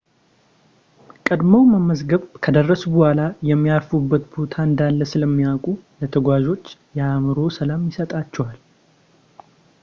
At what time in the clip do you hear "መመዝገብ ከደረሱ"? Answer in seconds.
1.73-2.81